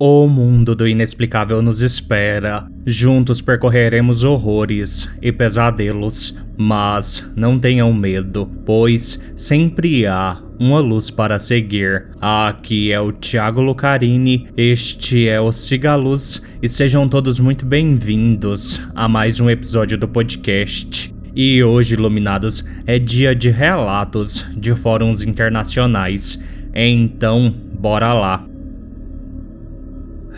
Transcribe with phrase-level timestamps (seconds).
[0.00, 2.68] O mundo do inexplicável nos espera.
[2.86, 6.38] Juntos percorreremos horrores e pesadelos.
[6.56, 12.10] Mas não tenham medo, pois sempre há uma luz para seguir.
[12.20, 19.08] Aqui é o Thiago Lucarini, este é o Cigaluz e sejam todos muito bem-vindos a
[19.08, 21.12] mais um episódio do podcast.
[21.34, 26.40] E hoje, iluminados, é dia de relatos de fóruns internacionais.
[26.72, 28.48] Então, bora lá.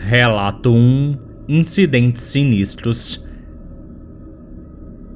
[0.03, 1.15] Relato 1
[1.47, 3.29] Incidentes Sinistros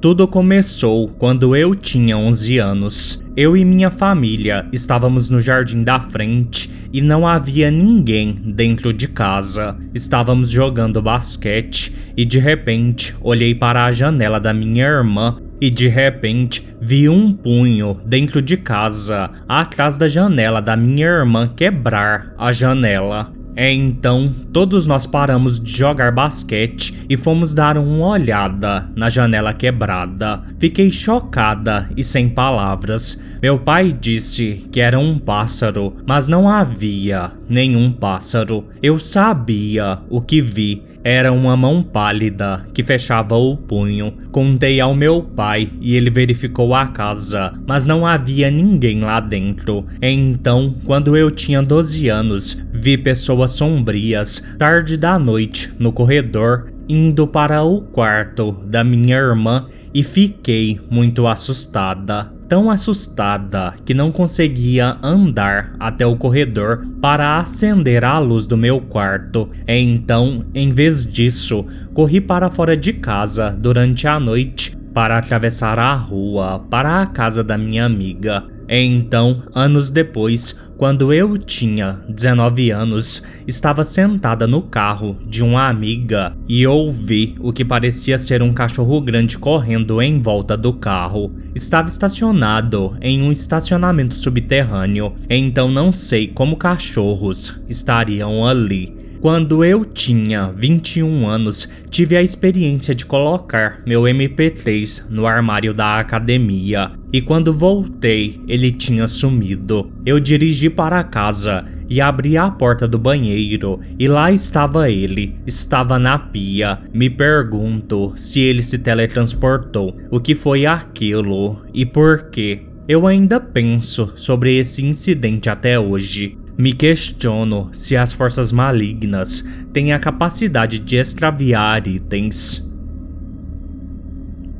[0.00, 3.24] Tudo começou quando eu tinha 11 anos.
[3.36, 9.08] Eu e minha família estávamos no jardim da frente e não havia ninguém dentro de
[9.08, 9.76] casa.
[9.92, 15.88] Estávamos jogando basquete e de repente olhei para a janela da minha irmã e de
[15.88, 22.52] repente vi um punho dentro de casa, atrás da janela da minha irmã quebrar a
[22.52, 23.35] janela.
[23.56, 29.54] É então, todos nós paramos de jogar basquete e fomos dar uma olhada na janela
[29.54, 30.42] quebrada.
[30.58, 33.24] Fiquei chocada e sem palavras.
[33.42, 38.66] Meu pai disse que era um pássaro, mas não havia nenhum pássaro.
[38.82, 44.12] Eu sabia o que vi era uma mão pálida que fechava o punho.
[44.32, 49.86] Contei ao meu pai e ele verificou a casa, mas não havia ninguém lá dentro.
[50.02, 57.24] Então, quando eu tinha 12 anos, vi pessoas sombrias, tarde da noite, no corredor, indo
[57.28, 64.96] para o quarto da minha irmã e fiquei muito assustada tão assustada que não conseguia
[65.02, 69.48] andar até o corredor para acender a luz do meu quarto.
[69.66, 75.94] Então, em vez disso, corri para fora de casa durante a noite para atravessar a
[75.94, 78.44] rua para a casa da minha amiga.
[78.68, 86.36] Então, anos depois, quando eu tinha 19 anos, estava sentada no carro de uma amiga
[86.48, 91.32] e ouvi o que parecia ser um cachorro grande correndo em volta do carro.
[91.54, 98.95] Estava estacionado em um estacionamento subterrâneo, então não sei como cachorros estariam ali.
[99.26, 105.98] Quando eu tinha 21 anos, tive a experiência de colocar meu MP3 no armário da
[105.98, 109.90] academia, e quando voltei, ele tinha sumido.
[110.06, 115.98] Eu dirigi para casa e abri a porta do banheiro, e lá estava ele, estava
[115.98, 116.78] na pia.
[116.94, 122.60] Me pergunto se ele se teletransportou, o que foi aquilo e por quê.
[122.86, 126.38] Eu ainda penso sobre esse incidente até hoje.
[126.58, 129.44] Me questiono se as forças malignas
[129.74, 132.74] têm a capacidade de extraviar itens.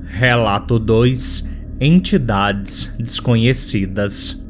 [0.05, 4.47] Relato 2 Entidades desconhecidas.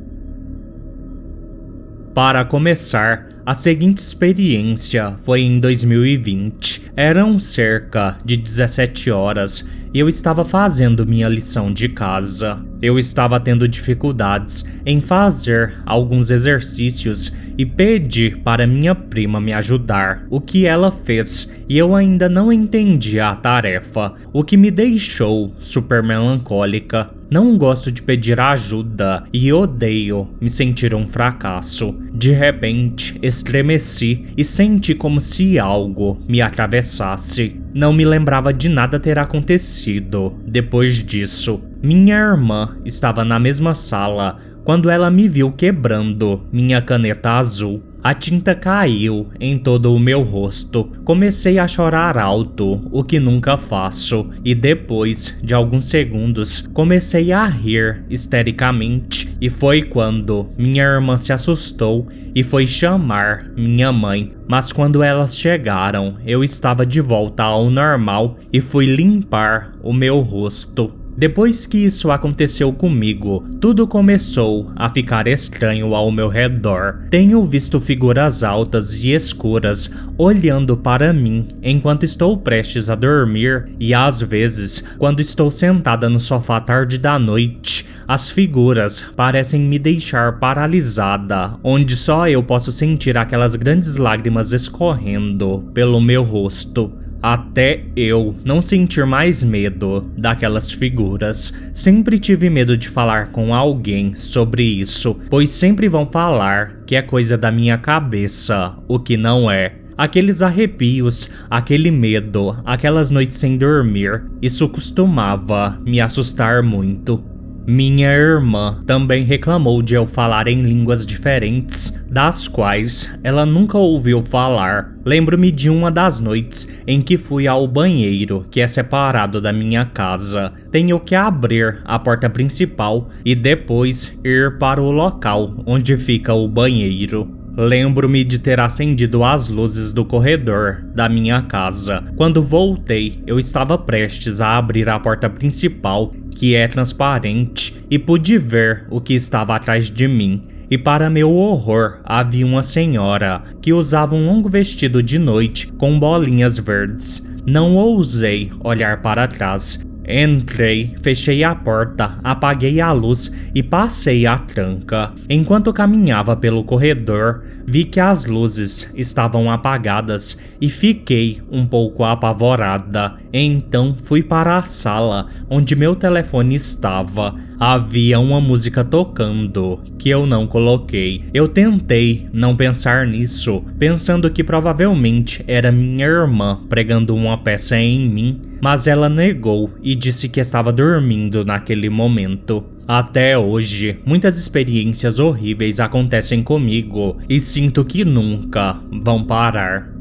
[2.14, 6.90] Para começar, a seguinte experiência foi em 2020.
[6.96, 9.68] Eram cerca de 17 horas
[9.98, 12.62] eu estava fazendo minha lição de casa.
[12.82, 20.26] Eu estava tendo dificuldades em fazer alguns exercícios e pedi para minha prima me ajudar,
[20.28, 25.54] o que ela fez, e eu ainda não entendi a tarefa, o que me deixou
[25.58, 27.10] super melancólica.
[27.28, 31.98] Não gosto de pedir ajuda e odeio me sentir um fracasso.
[32.12, 37.60] De repente, estremeci e senti como se algo me atravessasse.
[37.74, 41.64] Não me lembrava de nada ter acontecido depois disso.
[41.82, 47.82] Minha irmã estava na mesma sala quando ela me viu quebrando minha caneta azul.
[48.06, 50.92] A tinta caiu em todo o meu rosto.
[51.04, 57.44] Comecei a chorar alto, o que nunca faço, e depois de alguns segundos comecei a
[57.46, 59.36] rir histericamente.
[59.40, 64.32] E foi quando minha irmã se assustou e foi chamar minha mãe.
[64.46, 70.20] Mas quando elas chegaram, eu estava de volta ao normal e fui limpar o meu
[70.20, 71.05] rosto.
[71.16, 77.06] Depois que isso aconteceu comigo, tudo começou a ficar estranho ao meu redor.
[77.10, 83.94] Tenho visto figuras altas e escuras olhando para mim enquanto estou prestes a dormir, e
[83.94, 90.38] às vezes, quando estou sentada no sofá tarde da noite, as figuras parecem me deixar
[90.38, 98.34] paralisada, onde só eu posso sentir aquelas grandes lágrimas escorrendo pelo meu rosto até eu
[98.44, 101.52] não sentir mais medo daquelas figuras.
[101.72, 107.02] Sempre tive medo de falar com alguém sobre isso, pois sempre vão falar que é
[107.02, 109.74] coisa da minha cabeça, o que não é.
[109.98, 117.35] Aqueles arrepios, aquele medo, aquelas noites sem dormir, isso costumava me assustar muito.
[117.68, 124.22] Minha irmã também reclamou de eu falar em línguas diferentes, das quais ela nunca ouviu
[124.22, 124.94] falar.
[125.04, 129.84] Lembro-me de uma das noites em que fui ao banheiro, que é separado da minha
[129.84, 130.52] casa.
[130.70, 136.46] Tenho que abrir a porta principal e depois ir para o local onde fica o
[136.46, 137.35] banheiro.
[137.56, 142.04] Lembro-me de ter acendido as luzes do corredor da minha casa.
[142.14, 148.36] Quando voltei, eu estava prestes a abrir a porta principal, que é transparente, e pude
[148.36, 150.42] ver o que estava atrás de mim.
[150.70, 155.98] E para meu horror, havia uma senhora que usava um longo vestido de noite com
[155.98, 157.26] bolinhas verdes.
[157.46, 164.38] Não ousei olhar para trás, Entrei, fechei a porta, apaguei a luz e passei a
[164.38, 165.12] tranca.
[165.28, 173.14] Enquanto caminhava pelo corredor, vi que as luzes estavam apagadas e fiquei um pouco apavorada.
[173.32, 177.34] Então fui para a sala onde meu telefone estava.
[177.58, 181.24] Havia uma música tocando que eu não coloquei.
[181.32, 188.08] Eu tentei não pensar nisso, pensando que provavelmente era minha irmã pregando uma peça em
[188.08, 192.64] mim, mas ela negou e disse que estava dormindo naquele momento.
[192.86, 199.92] Até hoje, muitas experiências horríveis acontecem comigo e sinto que nunca vão parar.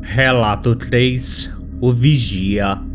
[0.00, 2.92] Relato 3 O Vigia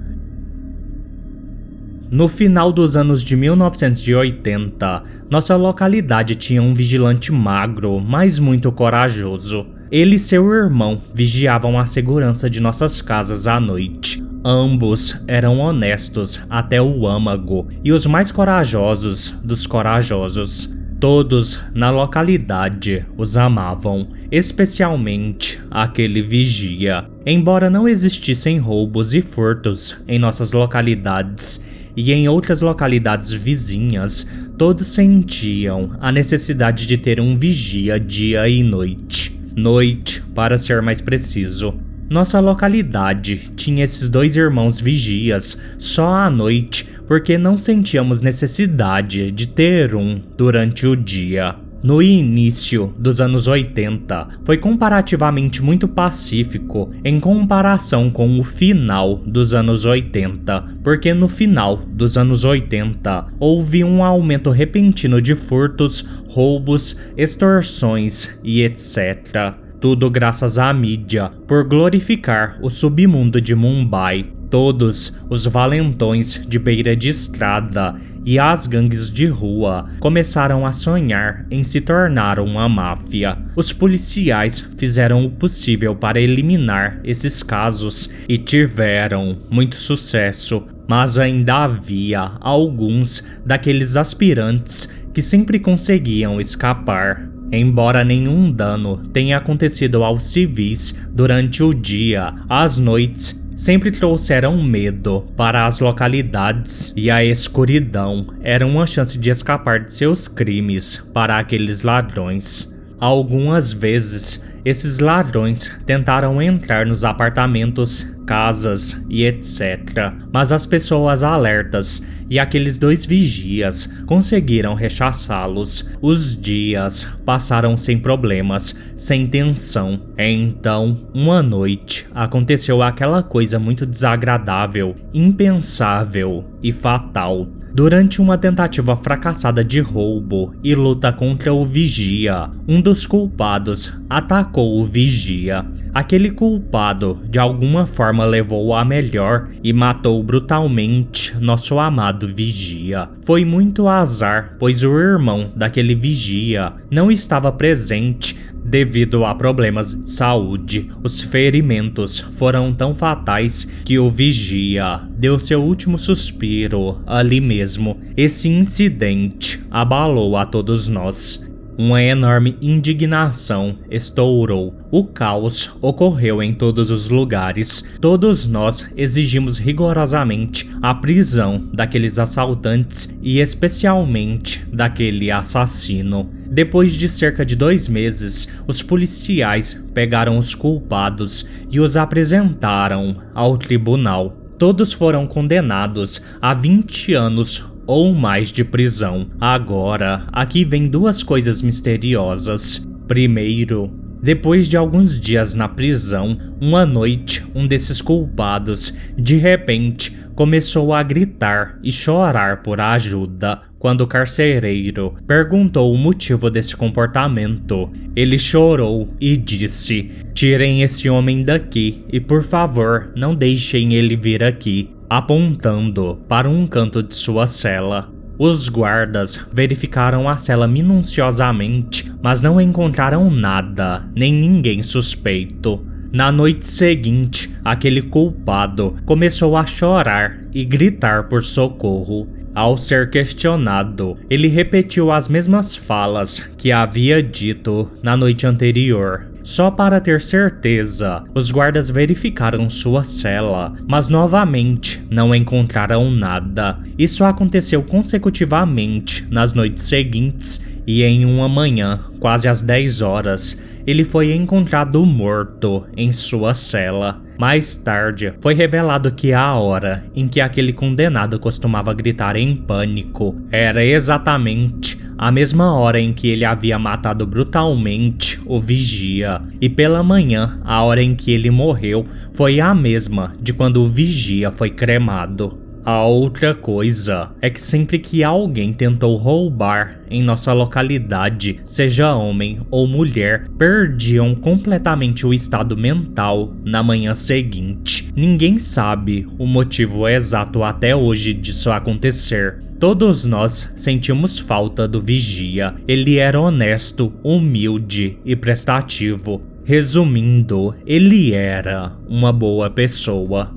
[2.09, 9.67] no final dos anos de 1980, nossa localidade tinha um vigilante magro, mas muito corajoso.
[9.89, 14.21] Ele e seu irmão vigiavam a segurança de nossas casas à noite.
[14.43, 20.75] Ambos eram honestos até o âmago e os mais corajosos dos corajosos.
[20.99, 27.05] Todos na localidade os amavam, especialmente aquele vigia.
[27.25, 31.63] Embora não existissem roubos e furtos em nossas localidades,
[31.95, 38.63] e em outras localidades vizinhas, todos sentiam a necessidade de ter um vigia dia e
[38.63, 39.36] noite.
[39.57, 41.79] Noite, para ser mais preciso.
[42.07, 49.47] Nossa localidade tinha esses dois irmãos vigias só à noite porque não sentíamos necessidade de
[49.47, 51.55] ter um durante o dia.
[51.83, 59.53] No início dos anos 80, foi comparativamente muito pacífico em comparação com o final dos
[59.53, 66.97] anos 80, porque no final dos anos 80 houve um aumento repentino de furtos, roubos,
[67.15, 69.53] extorsões e etc.
[69.79, 76.95] Tudo graças à mídia, por glorificar o submundo de Mumbai Todos os valentões de beira
[76.95, 77.95] de estrada
[78.25, 83.37] e as gangues de rua começaram a sonhar em se tornar uma máfia.
[83.55, 91.63] Os policiais fizeram o possível para eliminar esses casos e tiveram muito sucesso, mas ainda
[91.63, 97.29] havia alguns daqueles aspirantes que sempre conseguiam escapar.
[97.51, 105.27] Embora nenhum dano tenha acontecido aos civis durante o dia, às noites sempre trouxeram medo
[105.35, 111.39] para as localidades e a escuridão era uma chance de escapar de seus crimes para
[111.39, 112.79] aqueles ladrões.
[112.99, 120.13] Algumas vezes, esses ladrões tentaram entrar nos apartamentos casas e etc.
[120.31, 125.91] Mas as pessoas alertas e aqueles dois vigias conseguiram rechaçá-los.
[126.01, 130.01] Os dias passaram sem problemas, sem tensão.
[130.17, 137.47] Então, uma noite, aconteceu aquela coisa muito desagradável, impensável e fatal.
[137.77, 144.79] Durante uma tentativa fracassada de roubo e luta contra o vigia, um dos culpados atacou
[144.79, 145.63] o vigia.
[145.93, 153.09] Aquele culpado de alguma forma levou a melhor e matou brutalmente nosso amado vigia.
[153.23, 158.36] Foi muito azar, pois o irmão daquele vigia não estava presente
[158.67, 165.63] Devido a problemas de saúde, os ferimentos foram tão fatais que o vigia deu seu
[165.63, 167.97] último suspiro ali mesmo.
[168.17, 171.49] Esse incidente abalou a todos nós.
[171.77, 174.75] Uma enorme indignação estourou.
[174.91, 177.85] O caos ocorreu em todos os lugares.
[178.01, 186.29] Todos nós exigimos rigorosamente a prisão daqueles assaltantes e, especialmente, daquele assassino.
[186.49, 193.57] Depois de cerca de dois meses, os policiais pegaram os culpados e os apresentaram ao
[193.57, 194.29] tribunal.
[194.57, 199.27] Todos foram condenados a 20 anos ou mais de prisão.
[199.39, 202.85] Agora, aqui vem duas coisas misteriosas.
[203.07, 210.93] Primeiro, depois de alguns dias na prisão, uma noite, um desses culpados, de repente, começou
[210.93, 213.61] a gritar e chorar por ajuda.
[213.79, 221.43] Quando o carcereiro perguntou o motivo desse comportamento, ele chorou e disse: Tirem esse homem
[221.43, 227.45] daqui e, por favor, não deixem ele vir aqui, apontando para um canto de sua
[227.45, 228.11] cela.
[228.39, 235.85] Os guardas verificaram a cela minuciosamente, mas não encontraram nada, nem ninguém suspeito.
[236.11, 242.27] Na noite seguinte, aquele culpado começou a chorar e gritar por socorro.
[242.57, 249.27] Ao ser questionado, ele repetiu as mesmas falas que havia dito na noite anterior.
[249.43, 256.79] Só para ter certeza, os guardas verificaram sua cela, mas novamente não encontraram nada.
[256.97, 264.05] Isso aconteceu consecutivamente nas noites seguintes e em uma manhã, quase às 10 horas, ele
[264.05, 267.21] foi encontrado morto em sua cela.
[267.37, 273.35] Mais tarde, foi revelado que a hora em que aquele condenado costumava gritar em pânico
[273.51, 280.03] era exatamente a mesma hora em que ele havia matado brutalmente o vigia, e pela
[280.03, 284.69] manhã, a hora em que ele morreu foi a mesma de quando o vigia foi
[284.69, 285.66] cremado.
[285.87, 292.59] A outra coisa é que sempre que alguém tentou roubar em nossa localidade, seja homem
[292.69, 298.11] ou mulher, perdiam completamente o estado mental na manhã seguinte.
[298.13, 302.61] Ninguém sabe o motivo exato até hoje disso acontecer.
[302.77, 305.73] Todos nós sentimos falta do vigia.
[305.87, 309.41] Ele era honesto, humilde e prestativo.
[309.63, 313.56] Resumindo, ele era uma boa pessoa.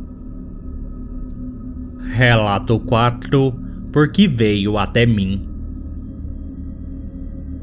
[2.20, 3.58] Relato 4
[3.90, 5.48] Porque veio até mim.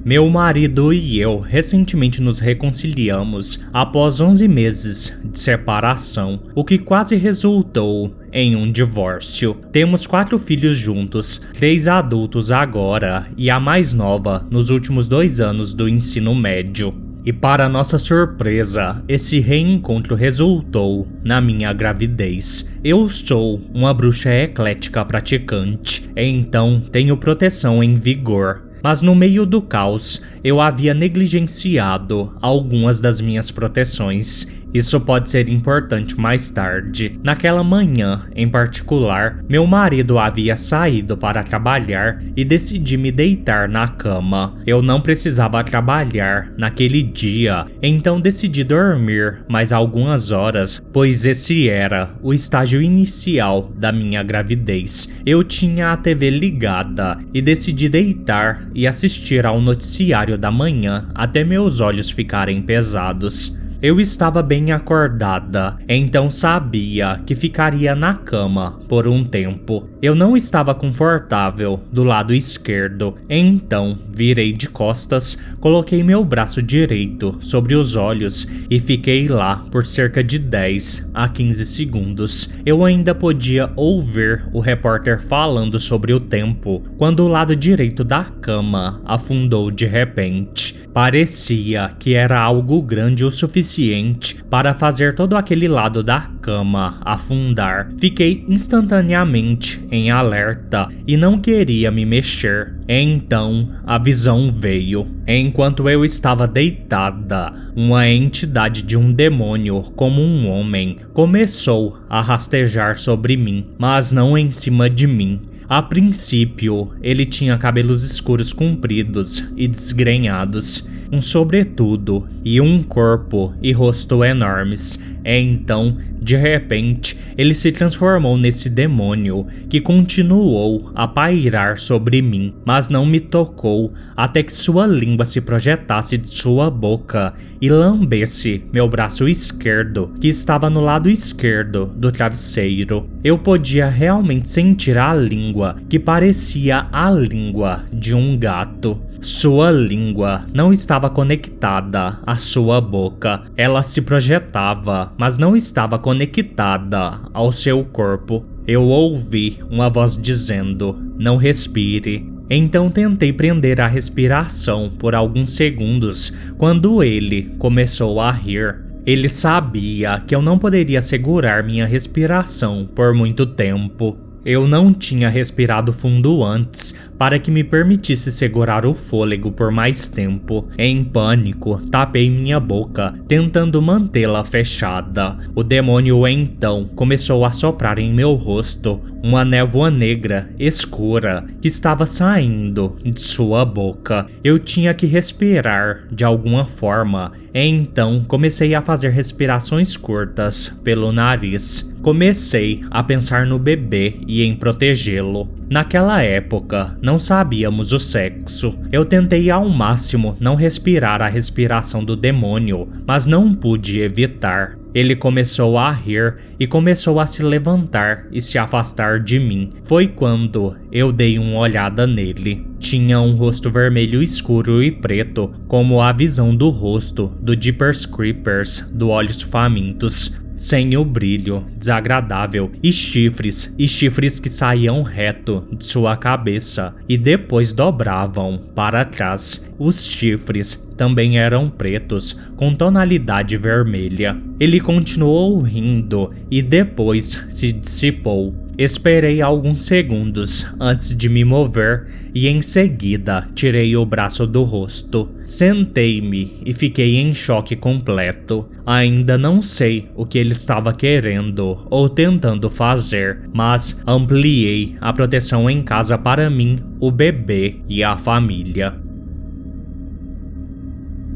[0.04, 7.16] Meu marido e eu recentemente nos reconciliamos após 11 meses de separação, o que quase
[7.16, 9.54] resultou em um divórcio.
[9.72, 15.72] Temos quatro filhos juntos, três adultos agora e a mais nova nos últimos dois anos
[15.72, 17.07] do ensino médio.
[17.28, 22.74] E para nossa surpresa, esse reencontro resultou na minha gravidez.
[22.82, 28.64] Eu sou uma bruxa eclética praticante, então tenho proteção em vigor.
[28.82, 35.50] Mas no meio do caos, eu havia negligenciado algumas das minhas proteções isso pode ser
[35.50, 37.20] importante mais tarde.
[37.24, 43.88] Naquela manhã, em particular, meu marido havia saído para trabalhar e decidi me deitar na
[43.88, 44.56] cama.
[44.66, 52.16] Eu não precisava trabalhar naquele dia, então decidi dormir mais algumas horas, pois esse era
[52.22, 55.22] o estágio inicial da minha gravidez.
[55.26, 61.44] Eu tinha a TV ligada e decidi deitar e assistir ao noticiário da manhã até
[61.44, 63.58] meus olhos ficarem pesados.
[63.80, 69.88] Eu estava bem acordada, então sabia que ficaria na cama por um tempo.
[70.02, 77.38] Eu não estava confortável do lado esquerdo, então virei de costas, coloquei meu braço direito
[77.40, 82.54] sobre os olhos e fiquei lá por cerca de 10 a 15 segundos.
[82.66, 88.24] Eu ainda podia ouvir o repórter falando sobre o tempo quando o lado direito da
[88.24, 90.77] cama afundou de repente.
[90.94, 97.92] Parecia que era algo grande o suficiente para fazer todo aquele lado da cama afundar.
[98.00, 102.76] Fiquei instantaneamente em alerta e não queria me mexer.
[102.88, 105.08] Então a visão veio.
[105.28, 112.98] Enquanto eu estava deitada, uma entidade de um demônio, como um homem, começou a rastejar
[112.98, 115.42] sobre mim, mas não em cima de mim.
[115.70, 123.74] A princípio, ele tinha cabelos escuros compridos e desgrenhados, um sobretudo e um corpo e
[123.74, 124.98] rosto enormes.
[125.26, 132.90] Então, de repente, ele se transformou nesse demônio que continuou a pairar sobre mim, mas
[132.90, 138.88] não me tocou até que sua língua se projetasse de sua boca e lambesse meu
[138.90, 143.08] braço esquerdo, que estava no lado esquerdo do travesseiro.
[143.24, 149.00] Eu podia realmente sentir a língua, que parecia a língua de um gato.
[149.22, 153.44] Sua língua não estava conectada à sua boca.
[153.56, 158.46] Ela se projetava, mas não estava conectada ao seu corpo.
[158.68, 162.32] Eu ouvi uma voz dizendo: Não respire.
[162.50, 168.88] Então tentei prender a respiração por alguns segundos quando ele começou a rir.
[169.06, 174.18] Ele sabia que eu não poderia segurar minha respiração por muito tempo.
[174.46, 180.08] Eu não tinha respirado fundo antes, para que me permitisse segurar o fôlego por mais
[180.08, 180.68] tempo.
[180.78, 185.38] Em pânico, tapei minha boca, tentando mantê-la fechada.
[185.56, 192.06] O demônio então começou a soprar em meu rosto uma névoa negra, escura, que estava
[192.06, 194.26] saindo de sua boca.
[194.44, 201.94] Eu tinha que respirar de alguma forma, então comecei a fazer respirações curtas pelo nariz.
[202.02, 205.50] Comecei a pensar no bebê e em protegê-lo.
[205.70, 208.78] Naquela época, não sabíamos o sexo.
[208.92, 214.78] Eu tentei ao máximo não respirar a respiração do demônio, mas não pude evitar.
[214.94, 219.72] Ele começou a rir e começou a se levantar e se afastar de mim.
[219.86, 222.68] Foi quando eu dei uma olhada nele.
[222.78, 228.92] Tinha um rosto vermelho escuro e preto, como a visão do rosto do Jeepers Creepers
[228.94, 235.86] do Olhos Famintos sem o brilho, desagradável, e chifres, e chifres que saíam reto de
[235.86, 239.72] sua cabeça e depois dobravam para trás.
[239.78, 244.36] Os chifres também eram pretos, com tonalidade vermelha.
[244.60, 248.67] Ele continuou rindo e depois se dissipou.
[248.78, 255.32] Esperei alguns segundos antes de me mover e em seguida tirei o braço do rosto.
[255.44, 258.70] Sentei-me e fiquei em choque completo.
[258.86, 265.68] Ainda não sei o que ele estava querendo ou tentando fazer, mas ampliei a proteção
[265.68, 268.94] em casa para mim, o bebê e a família.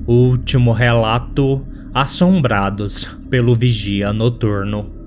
[0.05, 5.00] Último relato: Assombrados pelo vigia noturno.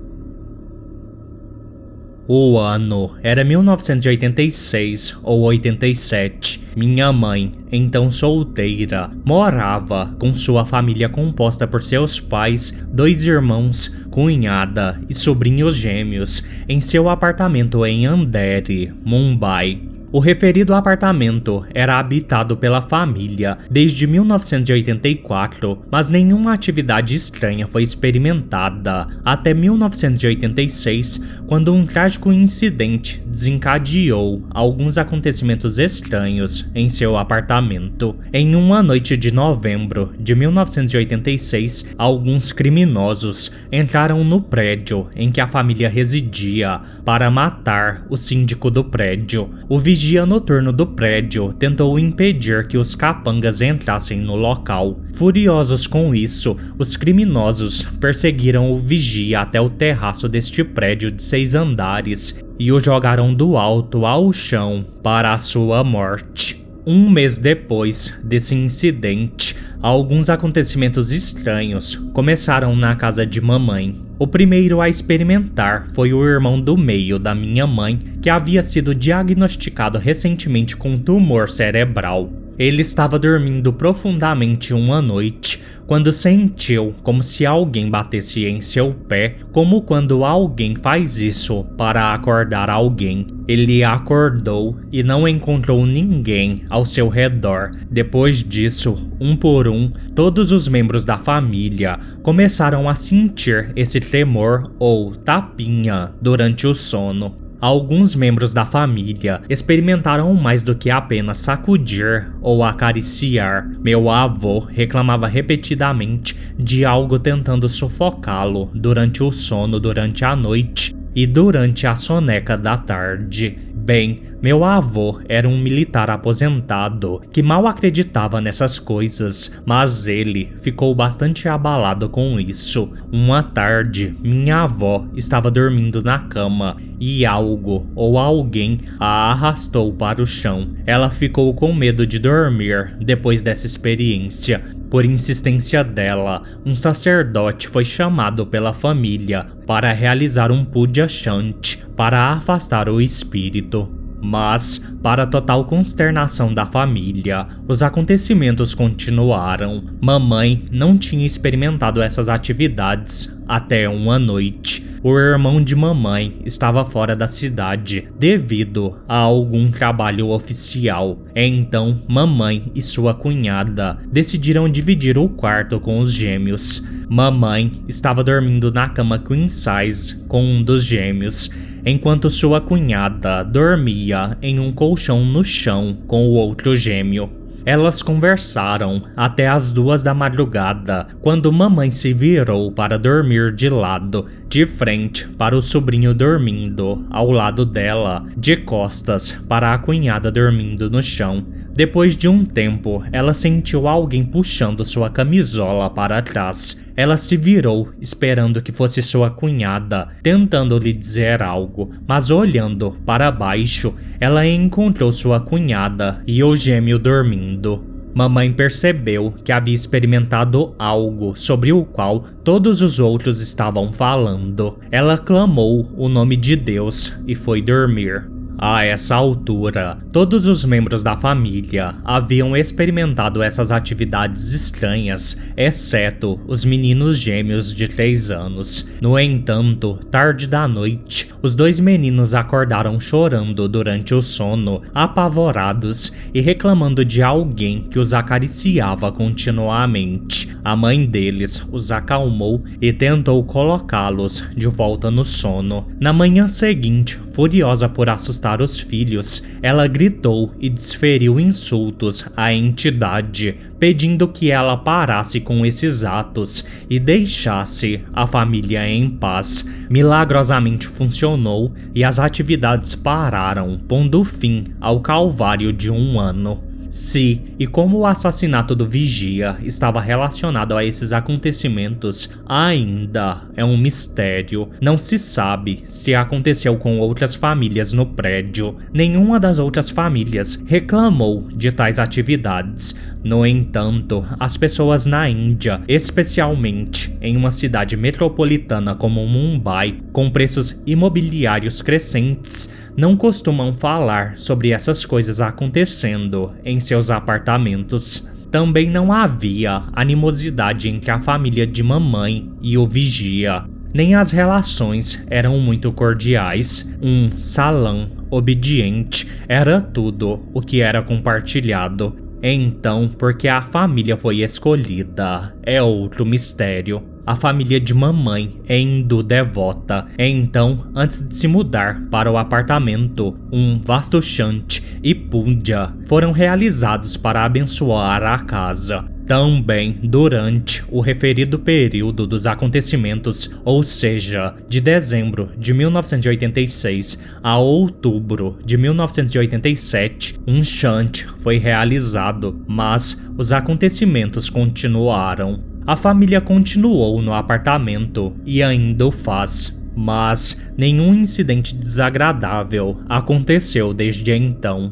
[2.27, 6.65] O ano era 1986 ou 87.
[6.75, 14.99] Minha mãe, então solteira, morava com sua família composta por seus pais, dois irmãos, cunhada
[15.07, 19.94] e sobrinhos gêmeos em seu apartamento em Andheri, Mumbai.
[20.15, 29.07] O referido apartamento era habitado pela família desde 1984, mas nenhuma atividade estranha foi experimentada
[29.25, 38.15] até 1986, quando um trágico incidente desencadeou alguns acontecimentos estranhos em seu apartamento.
[38.31, 45.47] Em uma noite de novembro de 1986, alguns criminosos entraram no prédio em que a
[45.47, 49.49] família residia para matar o síndico do prédio.
[49.67, 54.99] O vigia noturno do prédio tentou impedir que os capangas entrassem no local.
[55.13, 61.55] Furiosos com isso, os criminosos perseguiram o vigia até o terraço deste prédio de seis
[61.55, 66.63] andares e o jogaram do alto ao chão para a sua morte.
[66.85, 74.04] Um mês depois desse incidente, alguns acontecimentos estranhos começaram na casa de mamãe.
[74.17, 78.95] O primeiro a experimentar foi o irmão do meio da minha mãe, que havia sido
[78.95, 82.44] diagnosticado recentemente com tumor cerebral.
[82.57, 89.35] Ele estava dormindo profundamente uma noite quando sentiu como se alguém batesse em seu pé,
[89.51, 93.27] como quando alguém faz isso para acordar alguém.
[93.47, 97.71] Ele acordou e não encontrou ninguém ao seu redor.
[97.89, 104.71] Depois disso, um por um, todos os membros da família começaram a sentir esse tremor
[104.79, 107.44] ou tapinha durante o sono.
[107.59, 113.69] Alguns membros da família experimentaram mais do que apenas sacudir ou acariciar.
[113.79, 121.25] Meu avô reclamava repetidamente de algo tentando sufocá-lo durante o sono durante a noite e
[121.25, 123.57] durante a soneca da tarde.
[123.73, 130.93] Bem, meu avô era um militar aposentado que mal acreditava nessas coisas, mas ele ficou
[130.93, 132.93] bastante abalado com isso.
[133.11, 140.21] Uma tarde, minha avó estava dormindo na cama e algo ou alguém a arrastou para
[140.21, 140.75] o chão.
[140.85, 144.63] Ela ficou com medo de dormir depois dessa experiência.
[144.91, 152.29] Por insistência dela, um sacerdote foi chamado pela família para realizar um puja chant para
[152.29, 154.04] afastar o espírito.
[154.25, 159.83] Mas, para total consternação da família, os acontecimentos continuaram.
[160.01, 164.83] Mamãe não tinha experimentado essas atividades até uma noite.
[165.03, 171.19] O irmão de mamãe estava fora da cidade devido a algum trabalho oficial.
[171.35, 176.83] Então, mamãe e sua cunhada decidiram dividir o quarto com os gêmeos.
[177.07, 181.49] Mamãe estava dormindo na cama queen size com um dos gêmeos
[181.85, 187.29] enquanto sua cunhada dormia em um colchão no chão com o outro gêmeo.
[187.63, 194.25] Elas conversaram até as duas da madrugada, quando mamãe se virou para dormir de lado
[194.47, 200.89] de frente para o sobrinho dormindo ao lado dela, de costas para a cunhada dormindo
[200.89, 201.45] no chão.
[201.73, 206.85] Depois de um tempo, ela sentiu alguém puxando sua camisola para trás.
[206.95, 213.29] Ela se virou, esperando que fosse sua cunhada, tentando lhe dizer algo, mas olhando para
[213.29, 217.94] baixo, ela encontrou sua cunhada e o gêmeo dormindo.
[218.15, 224.79] Mamãe percebeu que havia experimentado algo sobre o qual todos os outros estavam falando.
[224.89, 228.34] Ela clamou o nome de Deus e foi dormir.
[228.57, 236.63] A essa altura, todos os membros da família haviam experimentado essas atividades estranhas, exceto os
[236.63, 238.89] meninos gêmeos de 3 anos.
[239.01, 246.39] No entanto, tarde da noite, os dois meninos acordaram chorando durante o sono, apavorados e
[246.39, 250.55] reclamando de alguém que os acariciava continuamente.
[250.63, 255.87] A mãe deles os acalmou e tentou colocá-los de volta no sono.
[255.99, 263.57] Na manhã seguinte, furiosa por assustar os filhos, ela gritou e desferiu insultos à entidade,
[263.77, 269.69] pedindo que ela parasse com esses atos e deixasse a família em paz.
[269.89, 276.74] Milagrosamente funcionou e as atividades pararam, pondo fim ao calvário de um ano.
[276.95, 283.77] Se e como o assassinato do vigia estava relacionado a esses acontecimentos ainda é um
[283.77, 284.69] mistério.
[284.81, 288.77] Não se sabe se aconteceu com outras famílias no prédio.
[288.93, 292.95] Nenhuma das outras famílias reclamou de tais atividades.
[293.21, 300.81] No entanto, as pessoas na Índia, especialmente em uma cidade metropolitana como Mumbai, com preços
[300.85, 308.31] imobiliários crescentes, não costumam falar sobre essas coisas acontecendo em seus apartamentos.
[308.49, 313.65] Também não havia animosidade entre a família de mamãe e o vigia.
[313.93, 316.95] Nem as relações eram muito cordiais.
[317.01, 322.15] Um salão obediente era tudo o que era compartilhado.
[322.41, 327.14] Então, porque a família foi escolhida, é outro mistério.
[327.25, 333.35] A família de mamãe é hindu devota, então, antes de se mudar para o apartamento,
[333.51, 339.05] um vasto chante e puja foram realizados para abençoar a casa.
[339.27, 348.59] Também durante o referido período dos acontecimentos, ou seja, de dezembro de 1986 a outubro
[348.63, 355.74] de 1987, um chant foi realizado, mas os acontecimentos continuaram.
[355.87, 364.31] A família continuou no apartamento e ainda o faz, mas nenhum incidente desagradável aconteceu desde
[364.31, 364.91] então.